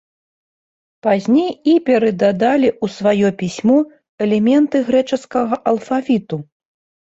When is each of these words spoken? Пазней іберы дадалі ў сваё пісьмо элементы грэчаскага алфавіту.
Пазней 1.07 1.51
іберы 1.73 2.09
дадалі 2.23 2.69
ў 2.71 2.85
сваё 2.95 3.27
пісьмо 3.43 3.77
элементы 4.27 4.83
грэчаскага 4.89 5.55
алфавіту. 5.75 6.41